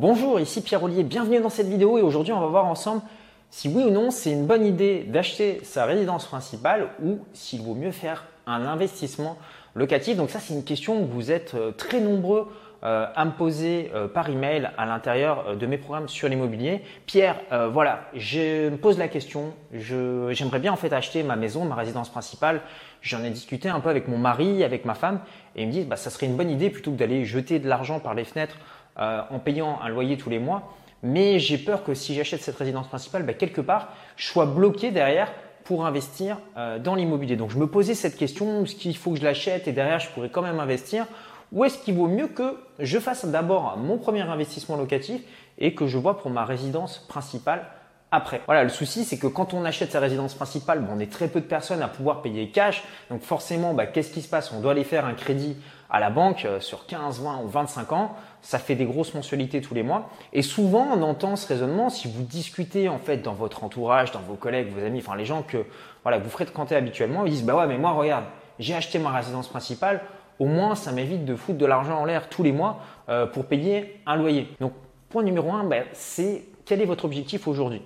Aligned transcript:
Bonjour, 0.00 0.40
ici 0.40 0.62
Pierre 0.62 0.82
Ollier, 0.82 1.02
bienvenue 1.02 1.40
dans 1.40 1.50
cette 1.50 1.66
vidéo 1.66 1.98
et 1.98 2.00
aujourd'hui 2.00 2.32
on 2.32 2.40
va 2.40 2.46
voir 2.46 2.64
ensemble 2.64 3.02
si 3.50 3.68
oui 3.68 3.84
ou 3.84 3.90
non 3.90 4.10
c'est 4.10 4.32
une 4.32 4.46
bonne 4.46 4.64
idée 4.64 5.00
d'acheter 5.00 5.60
sa 5.62 5.84
résidence 5.84 6.24
principale 6.24 6.88
ou 7.04 7.18
s'il 7.34 7.60
vaut 7.60 7.74
mieux 7.74 7.90
faire 7.90 8.24
un 8.46 8.64
investissement 8.64 9.36
locatif. 9.74 10.16
Donc 10.16 10.30
ça 10.30 10.38
c'est 10.40 10.54
une 10.54 10.64
question 10.64 10.98
que 11.00 11.12
vous 11.12 11.30
êtes 11.30 11.54
euh, 11.54 11.70
très 11.72 12.00
nombreux 12.00 12.48
euh, 12.82 13.08
à 13.14 13.26
me 13.26 13.32
poser 13.32 13.90
euh, 13.94 14.08
par 14.08 14.30
email 14.30 14.70
à 14.78 14.86
l'intérieur 14.86 15.54
de 15.54 15.66
mes 15.66 15.76
programmes 15.76 16.08
sur 16.08 16.30
l'immobilier. 16.30 16.82
Pierre, 17.04 17.36
voilà, 17.70 18.04
je 18.14 18.70
me 18.70 18.78
pose 18.78 18.96
la 18.96 19.08
question. 19.08 19.52
J'aimerais 19.74 20.60
bien 20.60 20.72
en 20.72 20.76
fait 20.76 20.94
acheter 20.94 21.22
ma 21.22 21.36
maison, 21.36 21.66
ma 21.66 21.74
résidence 21.74 22.08
principale. 22.08 22.62
J'en 23.02 23.22
ai 23.22 23.28
discuté 23.28 23.68
un 23.68 23.80
peu 23.80 23.90
avec 23.90 24.08
mon 24.08 24.16
mari, 24.16 24.64
avec 24.64 24.86
ma 24.86 24.94
femme, 24.94 25.20
et 25.56 25.62
ils 25.62 25.66
me 25.66 25.72
disent 25.72 25.86
bah 25.86 25.96
ça 25.96 26.08
serait 26.08 26.24
une 26.24 26.36
bonne 26.36 26.50
idée 26.50 26.70
plutôt 26.70 26.90
que 26.90 26.96
d'aller 26.96 27.26
jeter 27.26 27.58
de 27.58 27.68
l'argent 27.68 28.00
par 28.00 28.14
les 28.14 28.24
fenêtres 28.24 28.56
en 29.00 29.38
payant 29.38 29.80
un 29.82 29.88
loyer 29.88 30.16
tous 30.16 30.30
les 30.30 30.38
mois. 30.38 30.74
Mais 31.02 31.38
j'ai 31.38 31.56
peur 31.58 31.82
que 31.82 31.94
si 31.94 32.14
j'achète 32.14 32.42
cette 32.42 32.56
résidence 32.56 32.86
principale, 32.86 33.24
bah, 33.24 33.32
quelque 33.32 33.62
part, 33.62 33.88
je 34.16 34.26
sois 34.26 34.46
bloqué 34.46 34.90
derrière 34.90 35.32
pour 35.64 35.86
investir 35.86 36.36
dans 36.84 36.94
l'immobilier. 36.94 37.36
Donc 37.36 37.50
je 37.50 37.58
me 37.58 37.66
posais 37.66 37.94
cette 37.94 38.16
question, 38.16 38.64
est-ce 38.64 38.76
qu'il 38.76 38.96
faut 38.96 39.12
que 39.12 39.18
je 39.18 39.24
l'achète 39.24 39.66
et 39.68 39.72
derrière 39.72 39.98
je 40.00 40.10
pourrais 40.10 40.28
quand 40.28 40.42
même 40.42 40.60
investir? 40.60 41.06
Ou 41.52 41.64
est-ce 41.64 41.78
qu'il 41.78 41.94
vaut 41.94 42.06
mieux 42.06 42.28
que 42.28 42.58
je 42.78 42.98
fasse 42.98 43.24
d'abord 43.24 43.76
mon 43.76 43.98
premier 43.98 44.22
investissement 44.22 44.76
locatif 44.76 45.22
et 45.58 45.74
que 45.74 45.86
je 45.86 45.98
vois 45.98 46.18
pour 46.18 46.30
ma 46.30 46.44
résidence 46.44 46.98
principale 47.08 47.66
après. 48.12 48.40
Voilà, 48.46 48.64
le 48.64 48.70
souci, 48.70 49.04
c'est 49.04 49.18
que 49.18 49.26
quand 49.26 49.54
on 49.54 49.64
achète 49.64 49.92
sa 49.92 50.00
résidence 50.00 50.34
principale, 50.34 50.84
on 50.90 50.98
est 50.98 51.10
très 51.10 51.28
peu 51.28 51.40
de 51.40 51.46
personnes 51.46 51.82
à 51.82 51.88
pouvoir 51.88 52.22
payer 52.22 52.48
cash. 52.48 52.82
Donc 53.10 53.22
forcément, 53.22 53.74
bah, 53.74 53.86
qu'est-ce 53.86 54.12
qui 54.12 54.22
se 54.22 54.28
passe? 54.28 54.52
On 54.52 54.60
doit 54.60 54.72
aller 54.72 54.84
faire 54.84 55.06
un 55.06 55.14
crédit 55.14 55.56
à 55.90 56.00
la 56.00 56.10
banque 56.10 56.44
euh, 56.44 56.60
sur 56.60 56.86
15, 56.86 57.20
20 57.20 57.42
ou 57.44 57.48
25 57.48 57.92
ans. 57.92 58.14
Ça 58.42 58.58
fait 58.58 58.74
des 58.74 58.84
grosses 58.84 59.14
mensualités 59.14 59.60
tous 59.60 59.74
les 59.74 59.82
mois. 59.82 60.08
Et 60.32 60.42
souvent, 60.42 60.88
on 60.92 61.02
entend 61.02 61.36
ce 61.36 61.46
raisonnement 61.46 61.90
si 61.90 62.08
vous 62.08 62.22
discutez 62.22 62.88
en 62.88 62.98
fait 62.98 63.18
dans 63.18 63.34
votre 63.34 63.64
entourage, 63.64 64.12
dans 64.12 64.20
vos 64.20 64.34
collègues, 64.34 64.72
vos 64.72 64.84
amis, 64.84 65.02
enfin 65.04 65.16
les 65.16 65.24
gens 65.24 65.42
que 65.42 65.64
voilà, 66.02 66.18
vous 66.18 66.30
fréquentez 66.30 66.74
habituellement, 66.74 67.26
ils 67.26 67.32
disent 67.32 67.44
bah 67.44 67.54
ouais, 67.54 67.66
mais 67.66 67.76
moi 67.76 67.92
regarde, 67.92 68.24
j'ai 68.58 68.74
acheté 68.74 68.98
ma 68.98 69.10
résidence 69.10 69.48
principale 69.48 70.00
au 70.40 70.46
moins 70.46 70.74
ça 70.74 70.90
m'évite 70.90 71.24
de 71.24 71.36
foutre 71.36 71.58
de 71.58 71.66
l'argent 71.66 72.00
en 72.00 72.04
l'air 72.04 72.28
tous 72.28 72.42
les 72.42 72.50
mois 72.50 72.80
euh, 73.08 73.26
pour 73.26 73.44
payer 73.44 74.00
un 74.06 74.16
loyer. 74.16 74.48
Donc 74.58 74.72
point 75.10 75.22
numéro 75.22 75.52
un, 75.52 75.64
ben, 75.64 75.84
c'est 75.92 76.44
quel 76.64 76.80
est 76.80 76.86
votre 76.86 77.04
objectif 77.04 77.46
aujourd'hui? 77.46 77.82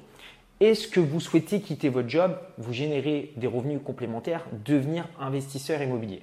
Est-ce 0.64 0.88
que 0.88 0.98
vous 0.98 1.20
souhaitez 1.20 1.60
quitter 1.60 1.90
votre 1.90 2.08
job, 2.08 2.38
vous 2.56 2.72
générer 2.72 3.34
des 3.36 3.46
revenus 3.46 3.80
complémentaires, 3.84 4.46
devenir 4.64 5.06
investisseur 5.20 5.82
immobilier? 5.82 6.22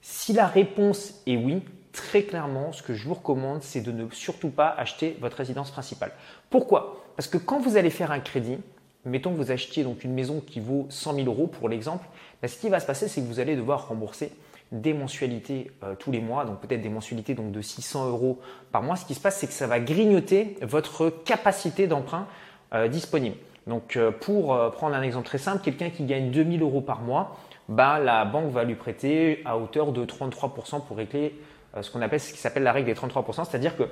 Si 0.00 0.32
la 0.32 0.46
réponse 0.46 1.20
est 1.26 1.36
oui, 1.36 1.64
très 1.90 2.22
clairement, 2.22 2.72
ce 2.72 2.80
que 2.84 2.94
je 2.94 3.08
vous 3.08 3.14
recommande, 3.14 3.64
c'est 3.64 3.80
de 3.80 3.90
ne 3.90 4.08
surtout 4.10 4.50
pas 4.50 4.68
acheter 4.68 5.16
votre 5.20 5.36
résidence 5.36 5.72
principale. 5.72 6.12
Pourquoi? 6.48 7.04
Parce 7.16 7.26
que 7.26 7.38
quand 7.38 7.58
vous 7.58 7.76
allez 7.76 7.90
faire 7.90 8.12
un 8.12 8.20
crédit, 8.20 8.58
mettons 9.04 9.32
que 9.32 9.36
vous 9.36 9.50
achetiez 9.50 9.82
donc 9.82 10.04
une 10.04 10.14
maison 10.14 10.40
qui 10.46 10.60
vaut 10.60 10.86
100 10.88 11.14
000 11.14 11.26
euros 11.26 11.48
pour 11.48 11.68
l'exemple, 11.68 12.06
ben, 12.40 12.46
ce 12.46 12.56
qui 12.56 12.68
va 12.68 12.78
se 12.78 12.86
passer, 12.86 13.08
c'est 13.08 13.20
que 13.20 13.26
vous 13.26 13.40
allez 13.40 13.56
devoir 13.56 13.88
rembourser 13.88 14.30
des 14.70 14.94
mensualités 14.94 15.72
euh, 15.82 15.96
tous 15.98 16.12
les 16.12 16.20
mois, 16.20 16.44
donc 16.44 16.60
peut-être 16.60 16.82
des 16.82 16.88
mensualités 16.88 17.34
de 17.34 17.60
600 17.60 18.10
euros 18.10 18.38
par 18.70 18.84
mois. 18.84 18.94
Ce 18.94 19.04
qui 19.04 19.14
se 19.14 19.20
passe, 19.20 19.38
c'est 19.38 19.48
que 19.48 19.52
ça 19.52 19.66
va 19.66 19.80
grignoter 19.80 20.56
votre 20.62 21.10
capacité 21.10 21.88
d'emprunt 21.88 22.28
euh, 22.74 22.86
disponible. 22.86 23.34
Donc 23.66 23.96
euh, 23.96 24.10
pour 24.10 24.56
prendre 24.72 24.94
un 24.94 25.02
exemple 25.02 25.26
très 25.26 25.38
simple, 25.38 25.62
quelqu'un 25.62 25.90
qui 25.90 26.04
gagne 26.04 26.30
2000 26.30 26.62
euros 26.62 26.80
par 26.80 27.00
mois, 27.00 27.36
bah, 27.68 27.98
la 27.98 28.24
banque 28.24 28.50
va 28.50 28.64
lui 28.64 28.74
prêter 28.74 29.42
à 29.44 29.56
hauteur 29.56 29.92
de 29.92 30.04
33% 30.04 30.84
pour 30.84 30.96
régler 30.96 31.38
ce 31.80 31.90
qu'on 31.90 32.02
appelle 32.02 32.20
ce 32.20 32.32
qui 32.32 32.38
s'appelle 32.38 32.64
la 32.64 32.72
règle 32.72 32.86
des 32.86 32.94
33%, 32.94 33.44
c'est-à-dire 33.48 33.76
que 33.76 33.88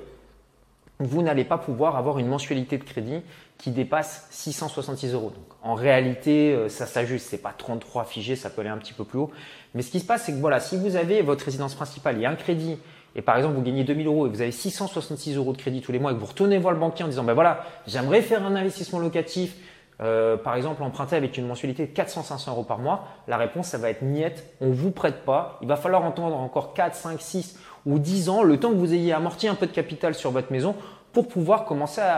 vous 1.03 1.21
n'allez 1.21 1.43
pas 1.43 1.57
pouvoir 1.57 1.95
avoir 1.95 2.19
une 2.19 2.27
mensualité 2.27 2.77
de 2.77 2.83
crédit 2.83 3.21
qui 3.57 3.71
dépasse 3.71 4.27
666 4.31 5.13
euros. 5.13 5.31
Donc, 5.31 5.45
en 5.61 5.73
réalité, 5.73 6.53
euh, 6.53 6.69
ça 6.69 6.85
s'ajuste. 6.85 7.27
C'est 7.29 7.41
pas 7.41 7.53
33 7.55 8.05
figé, 8.05 8.35
ça 8.35 8.49
peut 8.49 8.61
aller 8.61 8.69
un 8.69 8.77
petit 8.77 8.93
peu 8.93 9.03
plus 9.03 9.19
haut. 9.19 9.31
Mais 9.73 9.81
ce 9.81 9.91
qui 9.91 9.99
se 9.99 10.05
passe, 10.05 10.23
c'est 10.23 10.31
que 10.31 10.39
voilà, 10.39 10.59
si 10.59 10.77
vous 10.77 10.95
avez 10.95 11.21
votre 11.21 11.45
résidence 11.45 11.75
principale 11.75 12.21
et 12.21 12.25
un 12.25 12.35
crédit, 12.35 12.77
et 13.15 13.21
par 13.21 13.37
exemple, 13.37 13.55
vous 13.55 13.61
gagnez 13.61 13.83
2000 13.83 14.07
euros 14.07 14.27
et 14.27 14.29
vous 14.29 14.41
avez 14.41 14.51
666 14.51 15.35
euros 15.35 15.51
de 15.51 15.57
crédit 15.57 15.81
tous 15.81 15.91
les 15.91 15.99
mois 15.99 16.11
et 16.11 16.15
que 16.15 16.19
vous 16.19 16.25
retournez 16.25 16.57
voir 16.57 16.73
le 16.73 16.79
banquier 16.79 17.03
en 17.03 17.07
disant, 17.07 17.23
ben 17.23 17.33
voilà, 17.33 17.65
j'aimerais 17.87 18.21
faire 18.21 18.45
un 18.45 18.55
investissement 18.55 18.99
locatif, 18.99 19.55
euh, 20.01 20.37
par 20.37 20.55
exemple, 20.55 20.81
emprunter 20.81 21.15
avec 21.15 21.37
une 21.37 21.45
mensualité 21.45 21.85
de 21.85 21.91
400-500 21.91 22.49
euros 22.51 22.63
par 22.63 22.79
mois, 22.79 23.07
la 23.27 23.37
réponse, 23.37 23.67
ça 23.67 23.77
va 23.77 23.89
être 23.89 24.01
niette. 24.01 24.55
On 24.61 24.71
vous 24.71 24.91
prête 24.91 25.25
pas. 25.25 25.59
Il 25.61 25.67
va 25.67 25.75
falloir 25.75 26.03
entendre 26.03 26.37
encore 26.37 26.73
4, 26.73 26.95
5, 26.95 27.21
6 27.21 27.59
ou 27.85 27.99
10 27.99 28.29
ans, 28.29 28.43
le 28.43 28.57
temps 28.59 28.69
que 28.69 28.75
vous 28.75 28.93
ayez 28.93 29.13
amorti 29.13 29.47
un 29.47 29.55
peu 29.55 29.67
de 29.67 29.71
capital 29.71 30.15
sur 30.15 30.31
votre 30.31 30.51
maison 30.51 30.75
pour 31.13 31.27
pouvoir 31.27 31.65
commencer 31.65 31.99
à, 32.01 32.17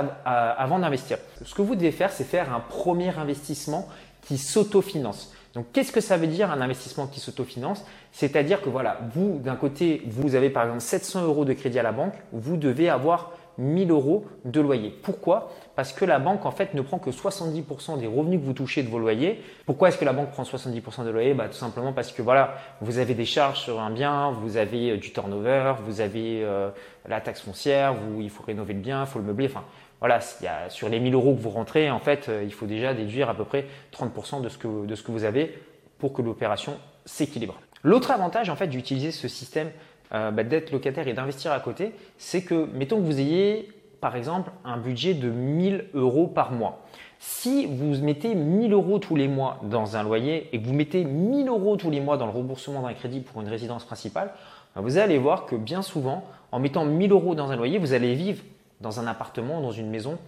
avant 0.52 0.78
d'investir. 0.78 1.18
Ce 1.44 1.56
que 1.56 1.64
vous 1.64 1.76
devez 1.76 1.92
faire, 1.92 2.12
c'est 2.12 2.24
faire 2.24 2.54
un 2.54 2.60
premier 2.60 3.18
investissement 3.18 3.88
qui 4.22 4.38
s'autofinance. 4.38 5.34
Donc, 5.54 5.68
qu'est-ce 5.72 5.92
que 5.92 6.02
ça 6.02 6.18
veut 6.18 6.28
dire 6.28 6.52
un 6.52 6.62
investissement 6.62 7.06
qui 7.06 7.20
s'autofinance? 7.20 7.86
C'est-à-dire 8.12 8.62
que 8.62 8.70
voilà, 8.70 9.00
vous, 9.14 9.40
d'un 9.44 9.56
côté, 9.56 10.02
vous 10.08 10.36
avez 10.36 10.50
par 10.50 10.64
exemple 10.64 10.82
700 10.82 11.24
euros 11.26 11.46
de 11.46 11.54
crédit 11.54 11.78
à 11.78 11.84
la 11.84 11.92
banque, 11.92 12.16
vous 12.32 12.58
devez 12.58 12.90
avoir 12.90 13.32
1000 13.58 13.92
euros 13.92 14.26
de 14.46 14.60
loyer. 14.60 14.90
Pourquoi? 14.90 15.52
Parce 15.76 15.94
que 15.94 16.06
la 16.06 16.20
banque 16.20 16.46
en 16.46 16.52
fait 16.52 16.74
ne 16.74 16.82
prend 16.82 17.00
que 17.00 17.10
70% 17.10 18.00
des 18.00 18.08
revenus 18.08 18.40
que 18.40 18.46
vous 18.46 18.54
touchez 18.54 18.84
de 18.84 18.90
vos 18.90 19.00
loyers. 19.00 19.42
Pourquoi 19.66 19.90
est-ce 19.90 19.98
que 19.98 20.06
la 20.06 20.14
banque 20.14 20.32
prend 20.32 20.44
70% 20.44 21.06
de 21.06 21.10
loyer 21.10 21.34
bah, 21.34 21.48
Tout 21.48 21.58
simplement 21.58 21.94
parce 21.94 22.12
que 22.12 22.22
voilà, 22.22 22.56
vous 22.82 22.98
avez 22.98 23.14
des 23.14 23.26
charges 23.26 23.60
sur 23.60 23.80
un 23.80 23.92
bien, 23.92 24.32
vous 24.32 24.58
avez 24.58 24.92
euh, 24.92 24.98
du 24.98 25.12
turnover, 25.14 25.76
vous 25.86 26.02
avez 26.02 26.44
euh, 26.44 26.70
la 27.08 27.22
taxe 27.22 27.42
foncière, 27.42 27.94
vous, 27.94 28.22
il 28.22 28.30
faut 28.30 28.44
rénover 28.44 28.74
le 28.74 28.80
bien, 28.80 29.02
il 29.02 29.08
faut 29.08 29.20
le 29.20 29.26
meubler. 29.26 29.48
Enfin, 29.48 29.64
voilà, 30.04 30.20
sur 30.68 30.90
les 30.90 31.00
1000 31.00 31.14
euros 31.14 31.34
que 31.34 31.40
vous 31.40 31.50
rentrez, 31.50 31.90
en 31.90 32.02
fait, 32.02 32.28
euh, 32.28 32.44
il 32.44 32.52
faut 32.52 32.66
déjà 32.66 32.94
déduire 32.94 33.30
à 33.30 33.36
peu 33.36 33.46
près 33.46 33.68
30% 33.94 34.42
de 34.42 34.50
ce 34.50 34.58
que, 34.58 34.86
de 34.86 34.96
ce 34.96 35.02
que 35.02 35.14
vous 35.14 35.24
avez 35.24 35.58
pour 35.98 36.12
que 36.12 36.22
l'opération 36.22 36.74
s'équilibre. 37.06 37.62
L'autre 37.84 38.12
avantage 38.12 38.50
en 38.50 38.58
fait 38.58 38.68
d'utiliser 38.68 39.12
ce 39.12 39.30
système 39.30 39.70
euh, 40.14 40.30
bah, 40.32 40.44
d'être 40.44 40.72
locataire 40.72 41.08
et 41.08 41.14
d'investir 41.14 41.54
à 41.54 41.60
côté, 41.62 41.94
c'est 42.18 42.42
que, 42.42 42.68
mettons 42.74 42.98
que 42.98 43.04
vous 43.04 43.22
ayez 43.22 43.70
par 44.02 44.18
exemple 44.18 44.52
un 44.66 44.76
budget 44.76 45.14
de 45.14 45.30
1000 45.30 45.86
euros 45.94 46.28
par 46.28 46.52
mois. 46.52 46.86
Si 47.20 47.66
vous 47.66 47.96
mettez 48.04 48.36
1000 48.36 48.74
euros 48.74 49.00
tous 49.00 49.16
les 49.16 49.30
mois 49.30 49.62
dans 49.64 49.96
un 49.96 50.04
loyer 50.04 50.50
et 50.52 50.62
que 50.62 50.68
vous 50.68 50.74
mettez 50.74 51.06
1000 51.06 51.48
euros 51.48 51.78
tous 51.78 51.90
les 51.90 52.02
mois 52.02 52.18
dans 52.18 52.26
le 52.26 52.34
remboursement 52.34 52.82
d'un 52.82 52.94
crédit 52.94 53.22
pour 53.22 53.42
une 53.42 53.48
résidence 53.48 53.86
principale, 53.86 54.34
bah, 54.76 54.82
vous 54.82 54.98
allez 54.98 55.18
voir 55.18 55.46
que 55.46 55.56
bien 55.56 55.82
souvent, 55.82 56.26
en 56.52 56.60
mettant 56.60 56.84
1000 56.84 57.14
euros 57.14 57.36
dans 57.36 57.52
un 57.52 57.56
loyer, 57.56 57.78
vous 57.78 57.94
allez 57.94 58.16
vivre 58.16 58.44
dans 58.84 59.00
un 59.00 59.08
appartement, 59.08 59.62
dans 59.62 59.72
une 59.72 59.90
maison 59.90 60.20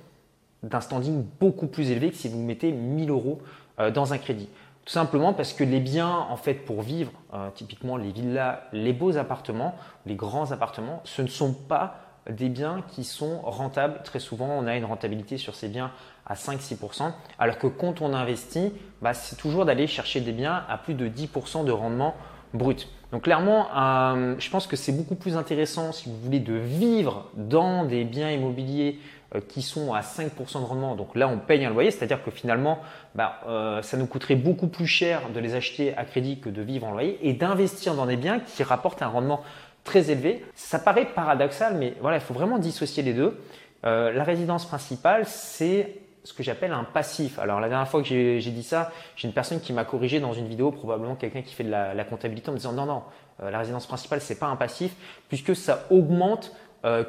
d'un 0.64 0.82
standing 0.82 1.24
beaucoup 1.40 1.68
plus 1.68 1.92
élevé 1.92 2.10
que 2.10 2.16
si 2.16 2.28
vous 2.28 2.42
mettez 2.42 2.72
1000 2.72 3.12
euros 3.12 3.40
euh, 3.80 3.92
dans 3.92 4.14
un 4.14 4.18
crédit. 4.18 4.50
Tout 4.86 4.92
simplement 4.92 5.34
parce 5.34 5.54
que 5.54 5.64
les 5.64 5.80
biens, 5.80 6.26
en 6.30 6.38
fait, 6.38 6.54
pour 6.54 6.82
vivre, 6.82 7.12
euh, 7.34 7.50
typiquement 7.54 7.98
les 7.98 8.12
villas, 8.12 8.62
les 8.72 8.94
beaux 8.94 9.18
appartements, 9.18 9.76
les 10.06 10.16
grands 10.16 10.52
appartements, 10.52 11.02
ce 11.04 11.22
ne 11.22 11.28
sont 11.28 11.54
pas 11.54 12.00
des 12.30 12.50
biens 12.50 12.84
qui 12.90 13.04
sont 13.04 13.42
rentables. 13.42 14.02
Très 14.04 14.20
souvent, 14.20 14.48
on 14.48 14.66
a 14.66 14.76
une 14.76 14.86
rentabilité 14.86 15.38
sur 15.38 15.54
ces 15.54 15.68
biens 15.68 15.92
à 16.26 16.34
5-6%, 16.34 17.12
alors 17.38 17.60
que 17.60 17.68
quand 17.68 18.02
on 18.02 18.14
investit, 18.14 18.74
bah, 19.02 19.14
c'est 19.14 19.36
toujours 19.36 19.66
d'aller 19.66 19.86
chercher 19.86 20.22
des 20.22 20.32
biens 20.32 20.64
à 20.68 20.78
plus 20.78 20.96
de 20.96 21.08
10% 21.08 21.66
de 21.66 21.72
rendement 21.72 22.16
brut. 22.54 22.88
Donc 23.12 23.24
clairement, 23.24 23.68
euh, 23.76 24.36
je 24.40 24.50
pense 24.50 24.68
que 24.68 24.76
c'est 24.76 24.92
beaucoup 24.92 25.16
plus 25.16 25.38
intéressant 25.38 25.92
si 25.92 26.10
vous 26.10 26.18
voulez 26.18 26.40
de 26.40 26.54
vivre 26.54 27.30
dans 27.36 27.86
des 27.86 28.04
biens 28.04 28.32
immobiliers 28.32 29.00
euh, 29.36 29.42
qui 29.48 29.62
sont 29.62 29.94
à 29.94 30.02
5% 30.02 30.60
de 30.60 30.66
rendement. 30.66 30.96
Donc 30.96 31.16
là, 31.16 31.28
on 31.28 31.38
paye 31.38 31.64
un 31.66 31.70
loyer, 31.70 31.92
c'est-à-dire 31.92 32.24
que 32.24 32.32
finalement, 32.32 32.80
bah, 33.14 33.42
euh, 33.48 33.82
ça 33.82 33.98
nous 33.98 34.08
coûterait 34.08 34.36
beaucoup 34.36 34.68
plus 34.68 34.88
cher 34.88 35.30
de 35.34 35.40
les 35.40 35.56
acheter 35.56 35.96
à 35.96 36.04
crédit 36.04 36.40
que 36.40 36.50
de 36.50 36.62
vivre 36.62 36.88
en 36.88 36.92
loyer 36.92 37.20
et 37.22 37.34
d'investir 37.34 37.96
dans 37.96 38.06
des 38.06 38.18
biens 38.18 38.40
qui 38.40 38.64
rapportent 38.64 39.02
un 39.02 39.08
rendement 39.08 39.42
très 39.84 40.10
élevé. 40.10 40.44
Ça 40.56 40.80
paraît 40.80 41.06
paradoxal, 41.06 41.76
mais 41.78 41.94
voilà, 42.02 42.18
il 42.18 42.24
faut 42.24 42.34
vraiment 42.34 42.58
dissocier 42.58 43.04
les 43.04 43.14
deux. 43.14 43.40
La 43.84 44.24
résidence 44.24 44.66
principale, 44.66 45.28
c'est 45.28 45.94
ce 46.26 46.34
que 46.34 46.44
j'appelle 46.44 46.74
un 46.74 46.84
passif. 46.84 47.40
Alors 47.40 47.62
la 47.62 47.70
dernière 47.70 47.88
fois 47.88 48.02
que 48.02 48.08
j'ai 48.08 48.52
dit 48.52 48.64
ça, 48.64 48.92
j'ai 49.16 49.30
une 49.30 49.34
personne 49.34 49.62
qui 49.62 49.72
m'a 49.72 49.86
corrigé 49.86 50.20
dans 50.20 50.34
une 50.34 50.48
vidéo, 50.48 50.72
probablement 50.72 51.16
quelqu'un 51.16 51.42
qui 51.42 51.54
fait 51.54 51.64
de 51.64 51.72
la, 51.72 52.04
comptabilité, 52.04 52.50
en 52.50 52.52
me 52.52 52.58
disant 52.58 52.74
non, 52.74 52.86
non, 52.86 53.04
la 53.40 53.60
résidence 53.60 53.88
principale, 53.88 54.20
c'est 54.20 54.40
pas 54.40 54.48
un 54.48 54.58
passif, 54.58 54.94
puisque 55.30 55.56
ça 55.56 55.86
augmente 55.90 56.52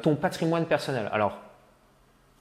ton 0.01 0.15
patrimoine 0.15 0.65
personnel. 0.65 1.09
Alors 1.11 1.37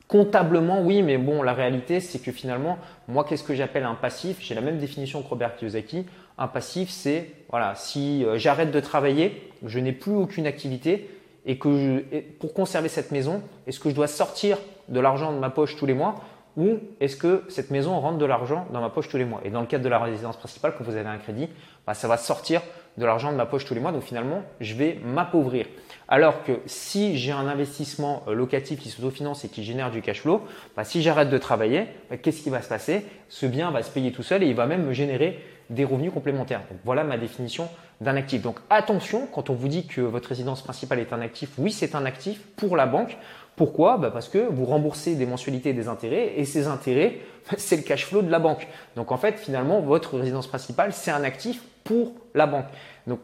Comptablement, 0.08 0.82
oui, 0.82 1.02
mais 1.02 1.18
bon, 1.18 1.42
la 1.42 1.52
réalité, 1.52 1.98
c'est 1.98 2.20
que 2.20 2.30
finalement, 2.30 2.78
moi, 3.08 3.24
qu'est-ce 3.24 3.42
que 3.42 3.54
j'appelle 3.54 3.82
un 3.82 3.96
passif? 3.96 4.38
J'ai 4.40 4.54
la 4.54 4.60
même 4.60 4.78
définition 4.78 5.20
que 5.20 5.28
Robert 5.28 5.56
Kiyosaki. 5.56 6.06
Un 6.38 6.46
passif, 6.46 6.90
c'est, 6.90 7.30
voilà, 7.50 7.74
si 7.74 8.24
euh, 8.24 8.38
j'arrête 8.38 8.70
de 8.70 8.78
travailler, 8.78 9.50
je 9.64 9.80
n'ai 9.80 9.92
plus 9.92 10.14
aucune 10.14 10.46
activité 10.46 11.10
et 11.44 11.58
que 11.58 12.04
pour 12.38 12.54
conserver 12.54 12.88
cette 12.88 13.10
maison, 13.10 13.42
est-ce 13.66 13.80
que 13.80 13.88
je 13.88 13.94
dois 13.94 14.06
sortir 14.06 14.58
de 14.88 15.00
l'argent 15.00 15.32
de 15.32 15.38
ma 15.38 15.50
poche 15.50 15.76
tous 15.76 15.86
les 15.86 15.94
mois? 15.94 16.16
Ou 16.56 16.78
est-ce 17.00 17.16
que 17.16 17.44
cette 17.48 17.70
maison 17.70 17.98
rentre 18.00 18.18
de 18.18 18.24
l'argent 18.24 18.66
dans 18.72 18.80
ma 18.80 18.88
poche 18.88 19.08
tous 19.08 19.18
les 19.18 19.24
mois 19.24 19.40
Et 19.44 19.50
dans 19.50 19.60
le 19.60 19.66
cadre 19.66 19.84
de 19.84 19.88
la 19.88 19.98
résidence 19.98 20.36
principale, 20.36 20.74
quand 20.76 20.84
vous 20.84 20.96
avez 20.96 21.08
un 21.08 21.18
crédit, 21.18 21.48
bah, 21.86 21.94
ça 21.94 22.08
va 22.08 22.16
sortir 22.16 22.62
de 22.96 23.04
l'argent 23.04 23.30
de 23.30 23.36
ma 23.36 23.44
poche 23.44 23.66
tous 23.66 23.74
les 23.74 23.80
mois. 23.80 23.92
Donc 23.92 24.02
finalement, 24.02 24.42
je 24.60 24.74
vais 24.74 24.98
m'appauvrir. 25.04 25.66
Alors 26.08 26.44
que 26.44 26.52
si 26.66 27.18
j'ai 27.18 27.32
un 27.32 27.46
investissement 27.46 28.22
euh, 28.28 28.34
locatif 28.34 28.80
qui 28.80 28.88
s'autofinance 28.88 29.44
et 29.44 29.48
qui 29.48 29.64
génère 29.64 29.90
du 29.90 30.00
cash 30.00 30.22
flow, 30.22 30.40
bah, 30.76 30.84
si 30.84 31.02
j'arrête 31.02 31.28
de 31.28 31.38
travailler, 31.38 31.88
bah, 32.08 32.16
qu'est-ce 32.16 32.42
qui 32.42 32.50
va 32.50 32.62
se 32.62 32.68
passer? 32.68 33.04
Ce 33.28 33.44
bien 33.44 33.70
va 33.70 33.82
se 33.82 33.90
payer 33.90 34.12
tout 34.12 34.22
seul 34.22 34.42
et 34.42 34.46
il 34.46 34.54
va 34.54 34.66
même 34.66 34.86
me 34.86 34.92
générer 34.92 35.40
des 35.70 35.84
revenus 35.84 36.12
complémentaires. 36.12 36.60
Donc 36.70 36.78
voilà 36.84 37.04
ma 37.04 37.18
définition 37.18 37.68
d'un 38.00 38.16
actif. 38.16 38.42
Donc 38.42 38.58
attention, 38.70 39.26
quand 39.32 39.50
on 39.50 39.54
vous 39.54 39.68
dit 39.68 39.86
que 39.86 40.00
votre 40.00 40.28
résidence 40.28 40.62
principale 40.62 41.00
est 41.00 41.12
un 41.12 41.20
actif, 41.20 41.50
oui 41.58 41.72
c'est 41.72 41.94
un 41.94 42.04
actif 42.04 42.40
pour 42.56 42.76
la 42.76 42.86
banque. 42.86 43.16
Pourquoi? 43.56 43.96
Bah, 43.96 44.10
Parce 44.10 44.28
que 44.28 44.38
vous 44.38 44.66
remboursez 44.66 45.14
des 45.14 45.24
mensualités 45.26 45.70
et 45.70 45.74
des 45.74 45.88
intérêts 45.88 46.34
et 46.36 46.44
ces 46.44 46.66
intérêts, 46.66 47.20
c'est 47.56 47.76
le 47.76 47.82
cash 47.82 48.06
flow 48.06 48.22
de 48.22 48.30
la 48.30 48.38
banque. 48.38 48.66
Donc 48.96 49.12
en 49.12 49.16
fait 49.16 49.38
finalement 49.38 49.80
votre 49.80 50.18
résidence 50.18 50.46
principale 50.46 50.92
c'est 50.92 51.10
un 51.10 51.24
actif 51.24 51.62
pour 51.84 52.12
la 52.34 52.46
banque. 52.46 52.66
Donc 53.06 53.20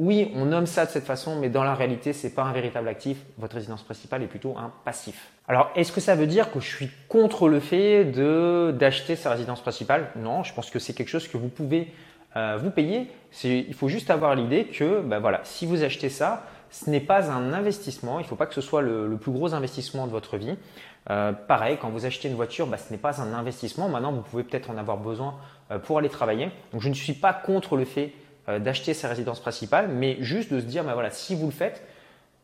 oui, 0.00 0.32
on 0.34 0.46
nomme 0.46 0.66
ça 0.66 0.86
de 0.86 0.90
cette 0.90 1.04
façon, 1.04 1.38
mais 1.38 1.48
dans 1.48 1.62
la 1.62 1.74
réalité, 1.74 2.12
ce 2.12 2.26
n'est 2.26 2.32
pas 2.32 2.42
un 2.42 2.52
véritable 2.52 2.88
actif. 2.88 3.18
Votre 3.38 3.54
résidence 3.54 3.82
principale 3.82 4.22
est 4.24 4.26
plutôt 4.26 4.56
un 4.58 4.72
passif. 4.84 5.30
Alors, 5.46 5.70
est-ce 5.76 5.92
que 5.92 6.00
ça 6.00 6.16
veut 6.16 6.26
dire 6.26 6.50
que 6.50 6.58
je 6.58 6.66
suis 6.66 6.90
contre 7.08 7.48
le 7.48 7.60
fait 7.60 8.04
d'acheter 8.04 9.14
sa 9.14 9.30
résidence 9.30 9.60
principale? 9.60 10.08
Non, 10.16 10.42
je 10.42 10.52
pense 10.52 10.70
que 10.70 10.80
c'est 10.80 10.94
quelque 10.94 11.08
chose 11.08 11.28
que 11.28 11.36
vous 11.36 11.48
pouvez 11.48 11.92
euh, 12.36 12.58
vous 12.60 12.70
payer. 12.70 13.08
Il 13.44 13.74
faut 13.74 13.88
juste 13.88 14.10
avoir 14.10 14.34
l'idée 14.34 14.64
que, 14.64 15.00
ben 15.00 15.20
voilà, 15.20 15.40
si 15.44 15.64
vous 15.64 15.84
achetez 15.84 16.08
ça, 16.08 16.44
ce 16.70 16.90
n'est 16.90 16.98
pas 16.98 17.30
un 17.30 17.52
investissement. 17.52 18.18
Il 18.18 18.22
ne 18.22 18.28
faut 18.28 18.34
pas 18.34 18.46
que 18.46 18.54
ce 18.54 18.60
soit 18.60 18.82
le, 18.82 19.16
plus 19.16 19.30
gros 19.30 19.54
investissement 19.54 20.08
de 20.08 20.10
votre 20.10 20.36
vie. 20.36 20.56
Euh, 21.10 21.32
pareil, 21.32 21.78
quand 21.80 21.90
vous 21.90 22.04
achetez 22.04 22.28
une 22.28 22.34
voiture, 22.34 22.66
ben, 22.66 22.78
ce 22.78 22.90
n'est 22.90 22.98
pas 22.98 23.20
un 23.20 23.32
investissement. 23.32 23.88
Maintenant, 23.88 24.10
vous 24.10 24.22
pouvez 24.22 24.42
peut-être 24.42 24.70
en 24.70 24.76
avoir 24.76 24.96
besoin 24.96 25.36
euh, 25.70 25.78
pour 25.78 25.98
aller 25.98 26.08
travailler. 26.08 26.50
Donc, 26.72 26.80
je 26.80 26.88
ne 26.88 26.94
suis 26.94 27.12
pas 27.12 27.32
contre 27.32 27.76
le 27.76 27.84
fait 27.84 28.12
d'acheter 28.48 28.94
sa 28.94 29.08
résidence 29.08 29.40
principale, 29.40 29.88
mais 29.88 30.16
juste 30.20 30.52
de 30.52 30.60
se 30.60 30.64
dire, 30.64 30.84
bah 30.84 30.94
voilà, 30.94 31.10
si 31.10 31.34
vous 31.34 31.46
le 31.46 31.52
faites, 31.52 31.82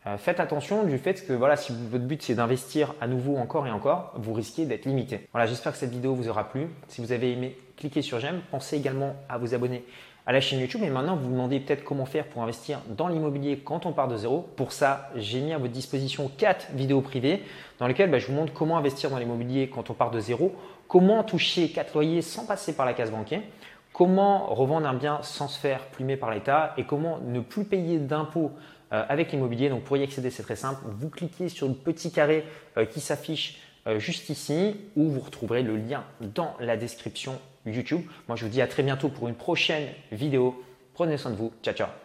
euh, 0.07 0.17
faites 0.17 0.41
attention 0.41 0.85
du 0.85 0.97
fait 0.97 1.27
que 1.27 1.35
voilà, 1.35 1.57
si 1.57 1.73
votre 1.91 2.05
but 2.05 2.23
c'est 2.23 2.35
d'investir 2.35 2.95
à 3.03 3.07
nouveau 3.07 3.37
encore 3.37 3.67
et 3.67 3.71
encore, 3.71 4.13
vous 4.17 4.33
risquez 4.33 4.65
d'être 4.65 4.87
limité. 4.87 5.29
Voilà, 5.33 5.47
j'espère 5.47 5.73
que 5.73 5.79
cette 5.79 5.91
vidéo 5.91 6.15
vous 6.15 6.29
aura 6.29 6.49
plu. 6.49 6.69
Si 6.89 7.03
vous 7.03 7.13
avez 7.13 7.33
aimé, 7.33 7.59
cliquez 7.77 8.01
sur 8.01 8.19
j'aime. 8.19 8.41
Pensez 8.51 8.77
également 8.77 9.15
à 9.29 9.37
vous 9.37 9.53
abonner 9.53 9.85
à 10.27 10.33
la 10.33 10.41
chaîne 10.41 10.59
YouTube. 10.61 10.83
Et 10.83 10.89
maintenant, 10.89 11.17
vous 11.17 11.25
vous 11.25 11.33
demandez 11.33 11.61
peut-être 11.61 11.85
comment 11.85 12.07
faire 12.07 12.25
pour 12.27 12.43
investir 12.43 12.81
dans 12.89 13.09
l'immobilier 13.09 13.59
quand 13.59 13.85
on 13.85 13.93
part 13.93 14.09
de 14.09 14.17
zéro. 14.17 14.49
Pour 14.57 14.73
ça, 14.73 15.11
j'ai 15.17 15.41
mis 15.41 15.53
à 15.53 15.59
votre 15.59 15.73
disposition 15.73 16.31
quatre 16.39 16.69
vidéos 16.73 17.03
privées 17.03 17.43
dans 17.79 17.87
lesquelles 17.87 18.11
bah, 18.11 18.19
je 18.19 18.27
vous 18.27 18.35
montre 18.35 18.55
comment 18.55 18.79
investir 18.79 19.11
dans 19.11 19.19
l'immobilier 19.19 19.69
quand 19.69 19.91
on 19.91 19.95
part 19.95 20.11
de 20.11 20.21
zéro, 20.21 20.55
comment 20.89 21.25
toucher 21.25 21.69
quatre 21.69 21.93
loyers 21.93 22.23
sans 22.23 22.47
passer 22.47 22.75
par 22.75 22.87
la 22.87 22.95
case 22.95 23.11
bancaire 23.11 23.43
comment 23.93 24.47
revendre 24.47 24.87
un 24.87 24.95
bien 24.95 25.21
sans 25.23 25.49
se 25.49 25.59
faire 25.59 25.87
plumer 25.87 26.17
par 26.17 26.31
l'État 26.31 26.75
et 26.77 26.85
comment 26.85 27.19
ne 27.19 27.41
plus 27.41 27.65
payer 27.65 27.99
d'impôts 27.99 28.53
euh, 28.93 29.05
avec 29.09 29.33
l'immobilier. 29.33 29.69
Donc 29.69 29.85
pour 29.85 29.97
y 29.97 30.03
accéder, 30.03 30.31
c'est 30.31 30.43
très 30.43 30.57
simple. 30.57 30.83
Vous 30.87 31.11
cliquez 31.11 31.49
sur 31.49 31.69
le 31.69 31.75
petit 31.75 32.11
carré 32.11 32.45
euh, 32.77 32.87
qui 32.87 33.01
s'affiche 33.01 33.61
euh, 33.87 33.99
juste 33.99 34.29
ici 34.29 34.77
où 34.97 35.09
vous 35.09 35.21
retrouverez 35.21 35.63
le 35.63 35.77
lien 35.77 36.05
dans 36.21 36.55
la 36.61 36.77
description 36.77 37.39
YouTube. 37.67 38.03
Moi, 38.29 38.37
je 38.37 38.45
vous 38.45 38.51
dis 38.51 38.63
à 38.63 38.67
très 38.67 38.83
bientôt 38.83 39.09
pour 39.09 39.29
une 39.29 39.35
prochaine 39.35 39.89
vidéo. 40.13 40.63
Prenez 40.95 41.17
soin 41.17 41.31
de 41.31 41.37
vous. 41.37 41.53
Ciao, 41.63 41.75
ciao. 41.75 42.01